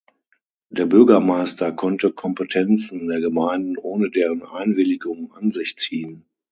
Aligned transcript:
Der 0.71 0.87
Bürgermeister 0.87 1.71
konnte 1.71 2.11
Kompetenzen 2.11 3.07
der 3.07 3.21
Gemeinden 3.21 3.77
ohne 3.77 4.09
deren 4.09 4.41
Einwilligung 4.41 5.31
an 5.33 5.51
sich 5.51 5.77
ziehen. 5.77 6.25